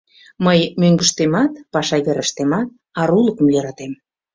—Мый 0.45 0.59
мӧҥгыштемат, 0.81 1.51
паша 1.73 1.97
верыштемат 2.05 2.67
арулыкым 3.01 3.47
йӧратем. 3.53 3.93